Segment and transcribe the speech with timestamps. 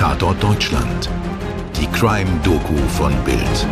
[0.00, 1.10] Tatort Deutschland.
[1.78, 3.66] Die Crime-Doku von Bild.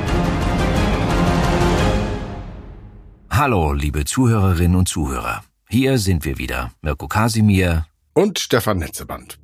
[3.30, 5.42] Hallo, liebe Zuhörerinnen und Zuhörer.
[5.70, 6.70] Hier sind wir wieder.
[6.82, 9.38] Mirko Kasimir und Stefan Netzeband.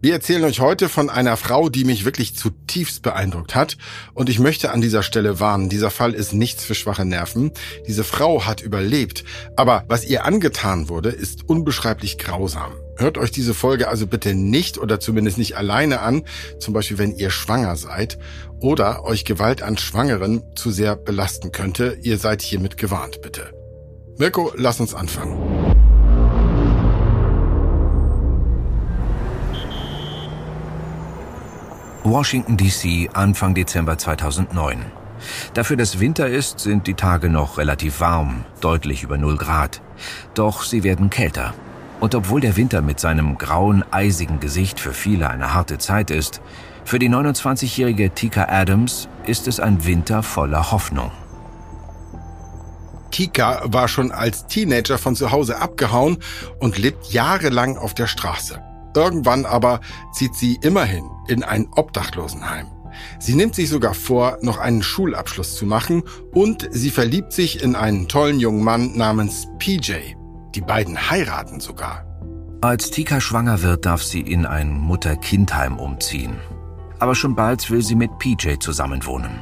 [0.00, 3.76] Wir erzählen euch heute von einer Frau, die mich wirklich zutiefst beeindruckt hat.
[4.14, 7.50] Und ich möchte an dieser Stelle warnen, dieser Fall ist nichts für schwache Nerven.
[7.88, 9.24] Diese Frau hat überlebt.
[9.56, 12.70] Aber was ihr angetan wurde, ist unbeschreiblich grausam.
[13.00, 16.22] Hört euch diese Folge also bitte nicht oder zumindest nicht alleine an,
[16.58, 18.18] zum Beispiel wenn ihr schwanger seid
[18.60, 21.96] oder euch Gewalt an Schwangeren zu sehr belasten könnte.
[22.02, 23.54] Ihr seid hiermit gewarnt, bitte.
[24.18, 25.38] Mirko, lass uns anfangen.
[32.04, 34.78] Washington DC Anfang Dezember 2009.
[35.54, 39.80] Dafür dass Winter ist, sind die Tage noch relativ warm, deutlich über 0 Grad.
[40.34, 41.54] Doch sie werden kälter.
[42.00, 46.40] Und obwohl der Winter mit seinem grauen, eisigen Gesicht für viele eine harte Zeit ist,
[46.84, 51.12] für die 29-jährige Tika Adams ist es ein Winter voller Hoffnung.
[53.10, 56.18] Tika war schon als Teenager von zu Hause abgehauen
[56.58, 58.62] und lebt jahrelang auf der Straße.
[58.96, 59.80] Irgendwann aber
[60.12, 62.66] zieht sie immerhin in ein Obdachlosenheim.
[63.18, 67.76] Sie nimmt sich sogar vor, noch einen Schulabschluss zu machen und sie verliebt sich in
[67.76, 70.19] einen tollen jungen Mann namens PJ.
[70.54, 72.04] Die beiden heiraten sogar.
[72.60, 76.36] Als Tika schwanger wird, darf sie in ein Mutter-Kind-Heim umziehen.
[76.98, 79.40] Aber schon bald will sie mit PJ zusammenwohnen.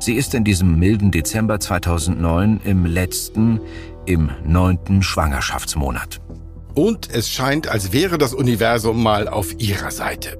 [0.00, 3.60] Sie ist in diesem milden Dezember 2009 im letzten,
[4.06, 6.20] im neunten Schwangerschaftsmonat.
[6.74, 10.38] Und es scheint, als wäre das Universum mal auf ihrer Seite.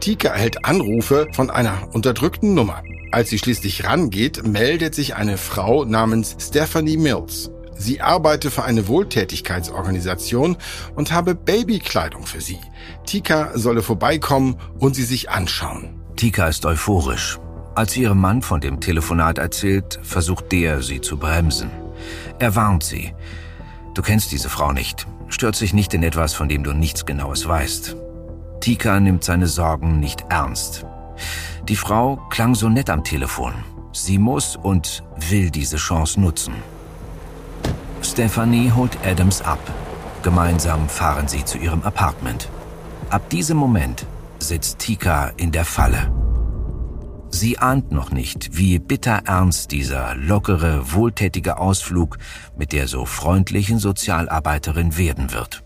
[0.00, 2.82] Tika erhält Anrufe von einer unterdrückten Nummer.
[3.10, 7.50] Als sie schließlich rangeht, meldet sich eine Frau namens Stephanie Mills.
[7.78, 10.56] Sie arbeite für eine Wohltätigkeitsorganisation
[10.96, 12.58] und habe Babykleidung für sie.
[13.06, 16.00] Tika solle vorbeikommen und sie sich anschauen.
[16.16, 17.38] Tika ist euphorisch.
[17.76, 21.70] Als sie ihrem Mann von dem Telefonat erzählt, versucht der, sie zu bremsen.
[22.40, 23.14] Er warnt sie.
[23.94, 25.06] Du kennst diese Frau nicht.
[25.28, 27.96] Stört sich nicht in etwas, von dem du nichts Genaues weißt.
[28.60, 30.84] Tika nimmt seine Sorgen nicht ernst.
[31.68, 33.52] Die Frau klang so nett am Telefon.
[33.92, 36.54] Sie muss und will diese Chance nutzen.
[38.02, 39.58] Stephanie holt Adams ab.
[40.22, 42.48] Gemeinsam fahren sie zu ihrem Apartment.
[43.10, 44.06] Ab diesem Moment
[44.38, 46.12] sitzt Tika in der Falle.
[47.30, 52.18] Sie ahnt noch nicht, wie bitter ernst dieser lockere, wohltätige Ausflug
[52.56, 55.62] mit der so freundlichen Sozialarbeiterin werden wird.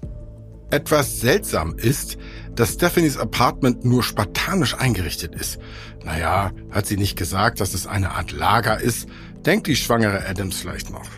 [0.70, 2.16] Etwas seltsam ist,
[2.54, 5.58] dass Stephanies Apartment nur spartanisch eingerichtet ist.
[6.04, 9.06] Naja, hat sie nicht gesagt, dass es eine Art Lager ist,
[9.44, 11.08] denkt die schwangere Adams vielleicht noch.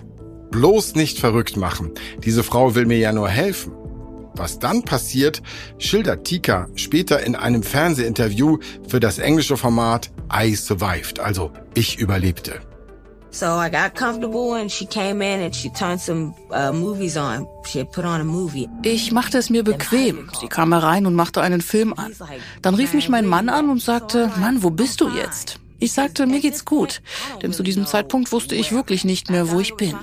[0.55, 1.91] Bloß nicht verrückt machen.
[2.25, 3.73] Diese Frau will mir ja nur helfen.
[4.37, 5.43] Was dann passiert,
[5.79, 12.61] schildert Tika später in einem Fernsehinterview für das englische Format I Survived, also ich überlebte.
[13.33, 17.49] So I got comfortable and she came in and she turned some uh, movies on.
[17.65, 18.69] She had put on a movie.
[18.85, 20.31] Ich machte es mir bequem.
[20.39, 22.13] Sie kam herein und machte einen Film an.
[22.63, 25.59] Dann rief mich mein Mann an und sagte, Mann, wo bist du jetzt?
[25.85, 27.03] Ich sagte, mir geht's gut,
[27.43, 29.95] denn zu diesem Zeitpunkt wusste ich wirklich nicht mehr, wo ich bin.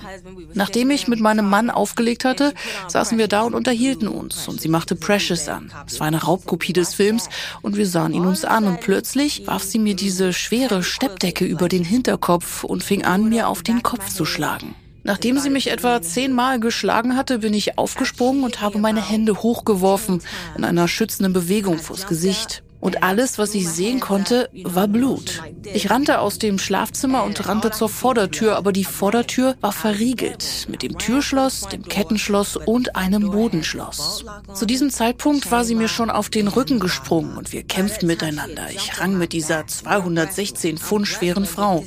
[0.54, 2.54] Nachdem ich mit meinem Mann aufgelegt hatte,
[2.88, 5.74] saßen wir da und unterhielten uns und sie machte Precious an.
[5.88, 7.30] Es war eine Raubkopie des Films
[7.64, 11.68] und wir sahen ihn uns an und plötzlich warf sie mir diese schwere Steppdecke über
[11.68, 14.76] den Hinterkopf und fing an, mir auf den Kopf zu schlagen.
[15.02, 20.22] Nachdem sie mich etwa zehnmal geschlagen hatte, bin ich aufgesprungen und habe meine Hände hochgeworfen
[20.56, 22.62] in einer schützenden Bewegung vors Gesicht.
[22.82, 25.42] Und alles, was ich sehen konnte, war Blut.
[25.74, 30.82] Ich rannte aus dem Schlafzimmer und rannte zur Vordertür, aber die Vordertür war verriegelt mit
[30.82, 34.26] dem Türschloss, dem Kettenschloss und einem Bodenschloss.
[34.54, 38.72] Zu diesem Zeitpunkt war sie mir schon auf den Rücken gesprungen und wir kämpften miteinander.
[38.72, 41.86] Ich rang mit dieser 216 Pfund schweren Frau.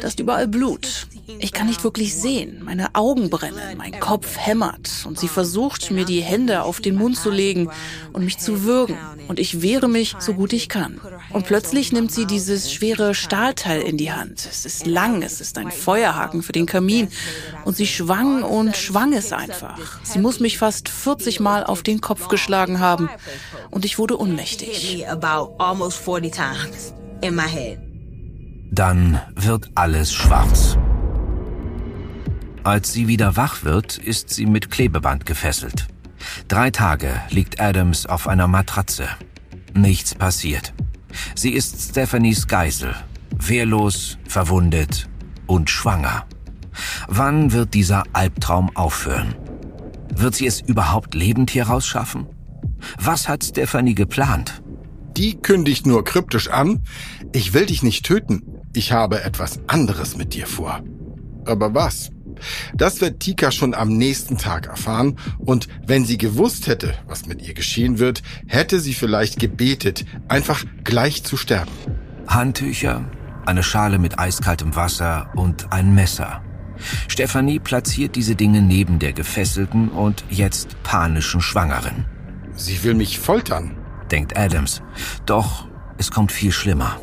[0.00, 1.08] Da ist überall Blut.
[1.38, 2.62] Ich kann nicht wirklich sehen.
[2.64, 7.16] Meine Augen brennen, mein Kopf hämmert und sie versucht, mir die Hände auf den Mund
[7.16, 7.68] zu legen
[8.12, 8.96] und mich zu würgen.
[9.28, 11.00] Und ich wehre mich so gut ich kann.
[11.30, 14.46] Und plötzlich nimmt sie dieses schwere Stahlteil in die Hand.
[14.48, 17.08] Es ist lang, es ist ein Feuerhaken für den Kamin.
[17.64, 19.78] Und sie schwang und schwang es einfach.
[20.04, 23.08] Sie muss mich fast 40 Mal auf den Kopf geschlagen haben.
[23.70, 25.04] Und ich wurde ohnmächtig.
[28.70, 30.76] Dann wird alles schwarz.
[32.66, 35.86] Als sie wieder wach wird, ist sie mit Klebeband gefesselt.
[36.48, 39.06] Drei Tage liegt Adams auf einer Matratze.
[39.72, 40.74] Nichts passiert.
[41.36, 42.92] Sie ist Stephanies Geisel,
[43.30, 45.08] wehrlos, verwundet
[45.46, 46.26] und schwanger.
[47.06, 49.36] Wann wird dieser Albtraum aufhören?
[50.12, 52.26] Wird sie es überhaupt lebend hier rausschaffen?
[52.98, 54.60] Was hat Stephanie geplant?
[55.16, 56.82] Die kündigt nur kryptisch an,
[57.32, 58.42] ich will dich nicht töten,
[58.74, 60.82] ich habe etwas anderes mit dir vor.
[61.44, 62.10] Aber was?
[62.74, 67.42] Das wird Tika schon am nächsten Tag erfahren und wenn sie gewusst hätte, was mit
[67.46, 71.72] ihr geschehen wird, hätte sie vielleicht gebetet, einfach gleich zu sterben.
[72.26, 73.10] Handtücher,
[73.46, 76.42] eine Schale mit eiskaltem Wasser und ein Messer.
[77.08, 82.04] Stephanie platziert diese Dinge neben der gefesselten und jetzt panischen Schwangeren.
[82.54, 83.76] Sie will mich foltern,
[84.10, 84.82] denkt Adams.
[85.24, 85.66] Doch
[85.98, 86.98] es kommt viel schlimmer.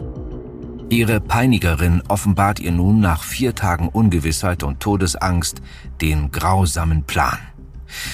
[0.90, 5.62] Ihre Peinigerin offenbart ihr nun nach vier Tagen Ungewissheit und Todesangst
[6.02, 7.38] den grausamen Plan.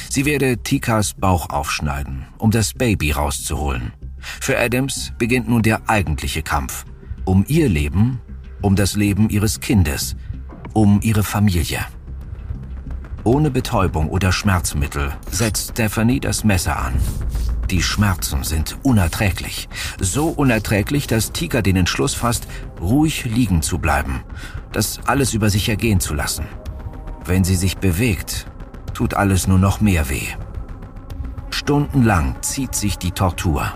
[0.10, 3.94] Sie werde Tikas Bauch aufschneiden, um das Baby rauszuholen.
[4.20, 6.86] Für Adams beginnt nun der eigentliche Kampf.
[7.26, 8.20] Um ihr Leben,
[8.62, 10.16] um das Leben ihres Kindes,
[10.74, 11.80] um ihre Familie.
[13.24, 16.94] Ohne Betäubung oder Schmerzmittel setzt Stephanie das Messer an.
[17.70, 19.70] Die Schmerzen sind unerträglich.
[20.00, 22.48] So unerträglich, dass Tika den Entschluss fasst,
[22.82, 24.24] ruhig liegen zu bleiben,
[24.72, 26.46] das alles über sich ergehen zu lassen.
[27.26, 28.48] Wenn sie sich bewegt,
[28.96, 30.28] tut alles nur noch mehr weh.
[31.52, 33.72] Stundenlang zieht sich die Tortur,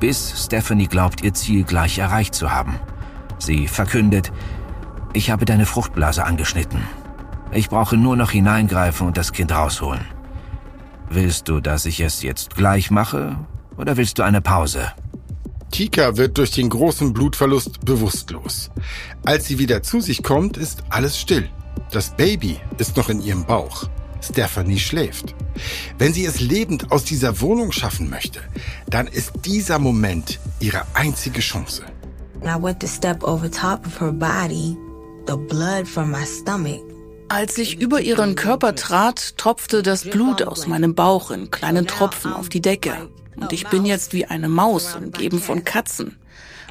[0.00, 2.74] bis Stephanie glaubt, ihr Ziel gleich erreicht zu haben.
[3.38, 4.32] Sie verkündet,
[5.12, 6.82] ich habe deine Fruchtblase angeschnitten.
[7.52, 10.04] Ich brauche nur noch hineingreifen und das Kind rausholen.
[11.14, 13.36] Willst du, dass ich es jetzt gleich mache
[13.76, 14.92] oder willst du eine Pause?
[15.70, 18.70] Tika wird durch den großen Blutverlust bewusstlos.
[19.22, 21.50] Als sie wieder zu sich kommt, ist alles still.
[21.90, 23.90] Das Baby ist noch in ihrem Bauch.
[24.22, 25.34] Stephanie schläft.
[25.98, 28.40] Wenn sie es lebend aus dieser Wohnung schaffen möchte,
[28.88, 31.82] dann ist dieser Moment ihre einzige Chance.
[32.42, 34.78] I went to step over top of her body.
[35.26, 36.91] The blood from my stomach
[37.32, 42.30] als ich über ihren Körper trat, tropfte das Blut aus meinem Bauch in kleinen Tropfen
[42.30, 43.08] auf die Decke.
[43.36, 46.18] Und ich bin jetzt wie eine Maus, umgeben von Katzen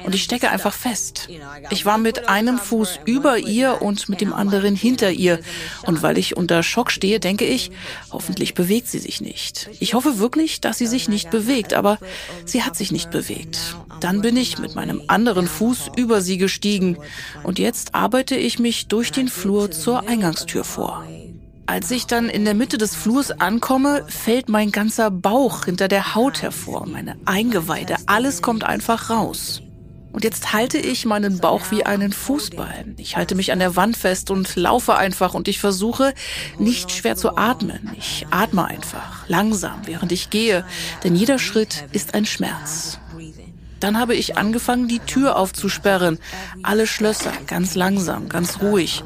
[0.04, 1.28] und ich stecke einfach fest.
[1.70, 5.40] Ich war mit einem Fuß über ihr und mit dem anderen hinter ihr.
[5.86, 7.70] Und weil ich unter Schock stehe, denke ich,
[8.10, 9.70] hoffentlich bewegt sie sich nicht.
[9.80, 11.98] Ich hoffe wirklich, dass sie sich nicht bewegt, aber
[12.44, 13.76] sie hat sich nicht bewegt.
[14.00, 16.98] Dann bin ich mit meinem anderen Fuß über sie gestiegen
[17.42, 21.04] und jetzt arbeite ich mich durch den Flur zur Eingangstür vor.
[21.66, 26.14] Als ich dann in der Mitte des Flurs ankomme, fällt mein ganzer Bauch hinter der
[26.14, 29.62] Haut hervor, meine Eingeweide, alles kommt einfach raus.
[30.12, 32.84] Und jetzt halte ich meinen Bauch wie einen Fußball.
[32.98, 36.12] Ich halte mich an der Wand fest und laufe einfach und ich versuche
[36.58, 37.90] nicht schwer zu atmen.
[37.96, 40.64] Ich atme einfach, langsam, während ich gehe,
[41.02, 42.98] denn jeder Schritt ist ein Schmerz.
[43.80, 46.18] Dann habe ich angefangen, die Tür aufzusperren.
[46.62, 49.02] Alle Schlösser, ganz langsam, ganz ruhig.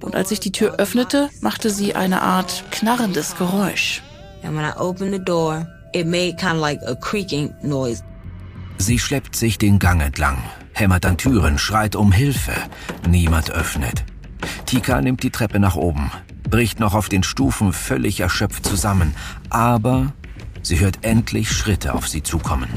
[0.00, 4.02] Und als ich die Tür öffnete, machte sie eine Art knarrendes Geräusch.
[4.42, 8.02] And when I opened the door, it made kind of like a creaking noise.
[8.78, 10.38] Sie schleppt sich den Gang entlang,
[10.72, 12.52] hämmert an Türen, schreit um Hilfe.
[13.08, 14.04] Niemand öffnet.
[14.66, 16.10] Tika nimmt die Treppe nach oben,
[16.48, 19.14] bricht noch auf den Stufen völlig erschöpft zusammen,
[19.48, 20.12] aber
[20.62, 22.68] sie hört endlich Schritte auf sie zukommen.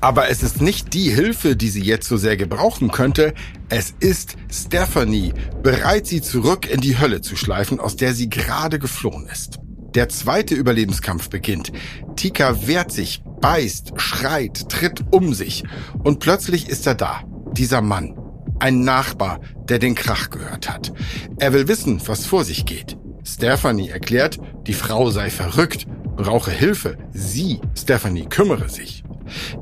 [0.00, 3.34] Aber es ist nicht die Hilfe, die sie jetzt so sehr gebrauchen könnte.
[3.68, 8.78] Es ist Stephanie, bereit, sie zurück in die Hölle zu schleifen, aus der sie gerade
[8.78, 9.58] geflohen ist.
[9.94, 11.72] Der zweite Überlebenskampf beginnt.
[12.14, 15.64] Tika wehrt sich, beißt, schreit, tritt um sich.
[16.02, 17.22] Und plötzlich ist er da.
[17.52, 18.14] Dieser Mann.
[18.60, 20.92] Ein Nachbar, der den Krach gehört hat.
[21.38, 22.96] Er will wissen, was vor sich geht.
[23.24, 26.96] Stephanie erklärt, die Frau sei verrückt, brauche Hilfe.
[27.12, 29.04] Sie, Stephanie, kümmere sich.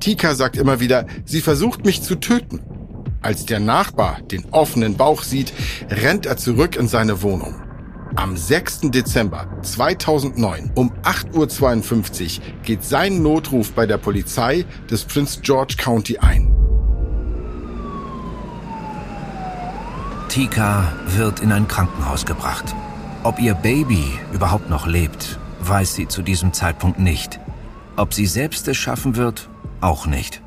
[0.01, 2.61] Tika sagt immer wieder, sie versucht mich zu töten.
[3.21, 5.53] Als der Nachbar den offenen Bauch sieht,
[5.91, 7.66] rennt er zurück in seine Wohnung.
[8.17, 8.81] Am 6.
[8.91, 16.17] Dezember 2009 um 8.52 Uhr geht sein Notruf bei der Polizei des Prince George County
[16.17, 16.51] ein.
[20.29, 22.75] Tika wird in ein Krankenhaus gebracht.
[23.23, 27.39] Ob ihr Baby überhaupt noch lebt, weiß sie zu diesem Zeitpunkt nicht.
[27.97, 29.51] Ob sie selbst es schaffen wird,
[29.83, 30.41] auch nicht.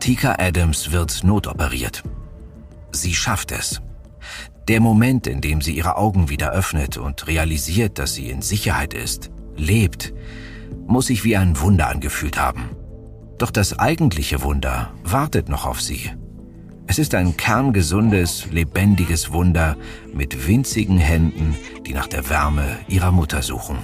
[0.00, 2.02] Tika Adams wird notoperiert.
[2.90, 3.80] Sie schafft es.
[4.70, 8.94] Der Moment, in dem sie ihre Augen wieder öffnet und realisiert, dass sie in Sicherheit
[8.94, 10.14] ist, lebt,
[10.86, 12.70] muss sich wie ein Wunder angefühlt haben.
[13.36, 16.12] Doch das eigentliche Wunder wartet noch auf sie.
[16.86, 19.76] Es ist ein kerngesundes, lebendiges Wunder
[20.14, 23.78] mit winzigen Händen, die nach der Wärme ihrer Mutter suchen.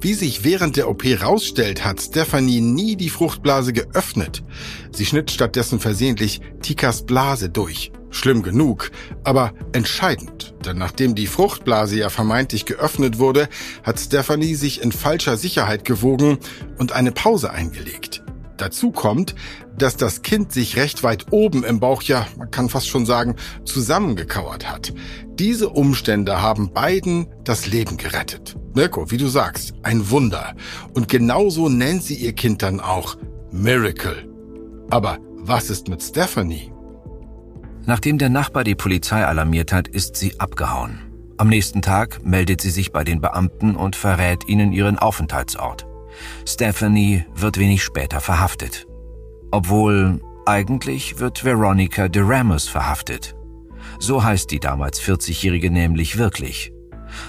[0.00, 4.42] Wie sich während der OP rausstellt, hat Stephanie nie die Fruchtblase geöffnet.
[4.90, 7.92] Sie schnitt stattdessen versehentlich Tikas Blase durch.
[8.16, 8.90] Schlimm genug,
[9.24, 13.48] aber entscheidend, denn nachdem die Fruchtblase ja vermeintlich geöffnet wurde,
[13.82, 16.38] hat Stephanie sich in falscher Sicherheit gewogen
[16.78, 18.22] und eine Pause eingelegt.
[18.56, 19.34] Dazu kommt,
[19.76, 23.36] dass das Kind sich recht weit oben im Bauch, ja, man kann fast schon sagen,
[23.64, 24.94] zusammengekauert hat.
[25.38, 28.56] Diese Umstände haben beiden das Leben gerettet.
[28.74, 30.54] Mirko, wie du sagst, ein Wunder.
[30.94, 33.16] Und genauso nennt sie ihr Kind dann auch
[33.50, 34.26] Miracle.
[34.90, 36.72] Aber was ist mit Stephanie?
[37.86, 40.98] Nachdem der Nachbar die Polizei alarmiert hat, ist sie abgehauen.
[41.38, 45.86] Am nächsten Tag meldet sie sich bei den Beamten und verrät ihnen ihren Aufenthaltsort.
[46.44, 48.86] Stephanie wird wenig später verhaftet.
[49.52, 53.36] Obwohl eigentlich wird Veronica de Ramos verhaftet.
[54.00, 56.72] So heißt die damals 40-Jährige nämlich wirklich.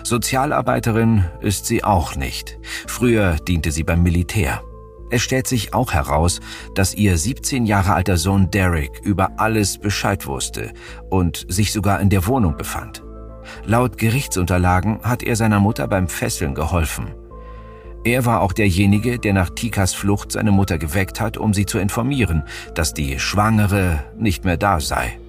[0.03, 2.57] Sozialarbeiterin ist sie auch nicht.
[2.87, 4.63] Früher diente sie beim Militär.
[5.09, 6.39] Es stellt sich auch heraus,
[6.75, 10.73] dass ihr 17 Jahre alter Sohn Derek über alles Bescheid wusste
[11.09, 13.03] und sich sogar in der Wohnung befand.
[13.65, 17.13] Laut Gerichtsunterlagen hat er seiner Mutter beim Fesseln geholfen.
[18.03, 21.77] Er war auch derjenige, der nach Tikas Flucht seine Mutter geweckt hat, um sie zu
[21.77, 25.19] informieren, dass die Schwangere nicht mehr da sei.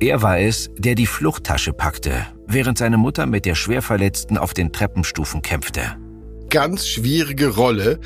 [0.00, 4.72] Er war es, der die Fluchttasche packte, während seine Mutter mit der Schwerverletzten auf den
[4.72, 5.96] Treppenstufen kämpfte.
[6.50, 8.00] Ganz schwierige Rolle.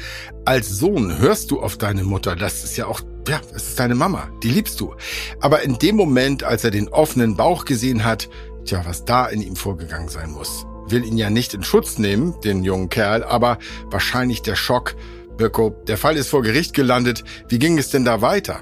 [0.45, 2.37] Als Sohn hörst du auf deine Mutter.
[2.37, 4.29] Das ist ja auch, ja, das ist deine Mama.
[4.43, 4.95] Die liebst du.
[5.41, 8.29] Aber in dem Moment, als er den offenen Bauch gesehen hat,
[8.65, 12.35] tja, was da in ihm vorgegangen sein muss will ihn ja nicht in Schutz nehmen,
[12.43, 14.95] den jungen Kerl, aber wahrscheinlich der Schock.
[15.37, 17.25] Birko, der Fall ist vor Gericht gelandet.
[17.49, 18.61] Wie ging es denn da weiter?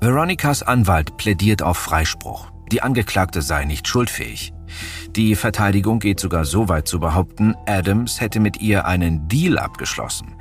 [0.00, 2.50] Veronikas Anwalt plädiert auf Freispruch.
[2.70, 4.52] Die Angeklagte sei nicht schuldfähig.
[5.14, 10.34] Die Verteidigung geht sogar so weit zu behaupten, Adams hätte mit ihr einen Deal abgeschlossen.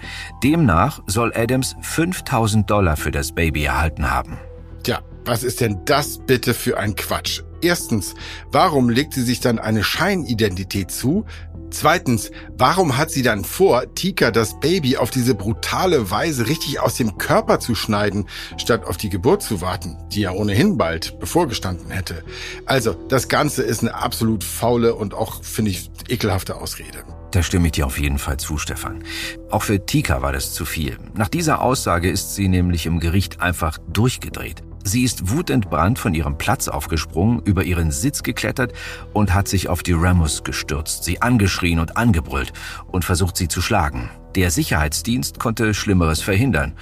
[0.43, 4.37] Demnach soll Adams 5000 Dollar für das Baby erhalten haben.
[4.83, 7.41] Tja, was ist denn das bitte für ein Quatsch?
[7.65, 8.13] Erstens,
[8.51, 11.25] warum legt sie sich dann eine Scheinidentität zu?
[11.71, 16.93] Zweitens, warum hat sie dann vor, Tika das Baby auf diese brutale Weise richtig aus
[16.93, 21.89] dem Körper zu schneiden, statt auf die Geburt zu warten, die ja ohnehin bald bevorgestanden
[21.89, 22.23] hätte?
[22.67, 27.03] Also, das Ganze ist eine absolut faule und auch, finde ich, ekelhafte Ausrede.
[27.31, 29.03] Da stimme ich dir auf jeden Fall zu, Stefan.
[29.49, 30.99] Auch für Tika war das zu viel.
[31.15, 34.61] Nach dieser Aussage ist sie nämlich im Gericht einfach durchgedreht.
[34.87, 38.71] Sie ist wutentbrannt von ihrem Platz aufgesprungen, über ihren Sitz geklettert
[39.13, 42.53] und hat sich auf die Ramos gestürzt, sie angeschrien und angebrüllt
[42.85, 44.11] und versucht sie zu schlagen.
[44.35, 46.75] Der Sicherheitsdienst konnte Schlimmeres verhindern.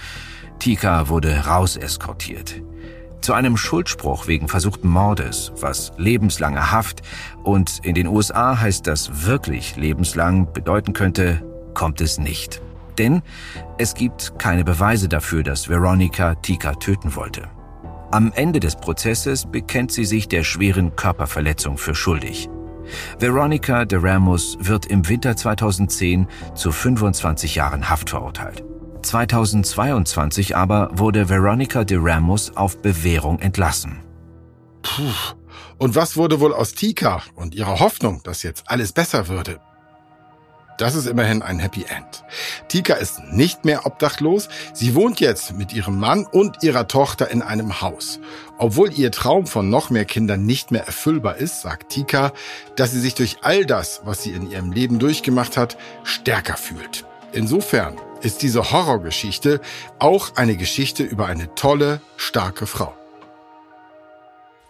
[0.60, 2.62] Tika wurde rauseskortiert.
[3.22, 7.04] Zu einem Schuldspruch wegen versuchten Mordes, was lebenslange Haft
[7.44, 11.42] und in den USA heißt das wirklich lebenslang bedeuten könnte,
[11.74, 12.62] kommt es nicht.
[12.98, 13.22] Denn
[13.78, 17.48] es gibt keine Beweise dafür, dass Veronica Tika töten wollte.
[18.14, 22.48] Am Ende des Prozesses bekennt sie sich der schweren Körperverletzung für schuldig.
[23.18, 28.64] Veronica de Ramos wird im Winter 2010 zu 25 Jahren Haft verurteilt.
[29.02, 34.04] 2022 aber wurde Veronica de Ramos auf Bewährung entlassen.
[34.84, 35.02] Puh.
[35.80, 39.60] Und was wurde wohl aus Tika und ihrer Hoffnung, dass jetzt alles besser würde?
[40.78, 42.24] Das ist immerhin ein Happy End.
[42.68, 44.50] Tika ist nicht mehr obdachlos.
[44.74, 48.20] Sie wohnt jetzt mit ihrem Mann und ihrer Tochter in einem Haus.
[48.58, 52.34] Obwohl ihr Traum von noch mehr Kindern nicht mehr erfüllbar ist, sagt Tika,
[52.76, 57.06] dass sie sich durch all das, was sie in ihrem Leben durchgemacht hat, stärker fühlt.
[57.34, 59.60] Insofern ist diese Horrorgeschichte
[60.00, 62.96] auch eine Geschichte über eine tolle, starke Frau.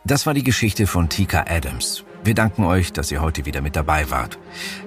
[0.05, 2.03] Das war die Geschichte von Tika Adams.
[2.25, 4.39] Wir danken euch, dass ihr heute wieder mit dabei wart.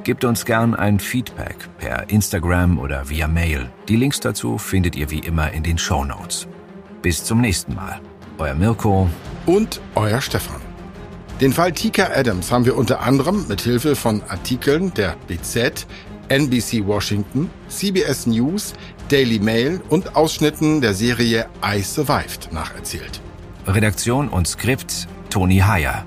[0.05, 3.69] Gebt uns gern ein Feedback per Instagram oder via Mail.
[3.89, 6.49] Die Links dazu findet ihr wie immer in den Show Notes.
[7.03, 8.01] Bis zum nächsten Mal.
[8.39, 9.11] Euer Mirko
[9.45, 10.63] und euer Stefan.
[11.43, 15.87] Den Fall Tika Adams haben wir unter anderem mit Hilfe von Artikeln der BZ,
[16.31, 18.73] NBC Washington, CBS News,
[19.11, 23.21] Daily Mail und Ausschnitten der Serie I Survived nacherzählt.
[23.67, 26.07] Redaktion und Skript Toni Heyer.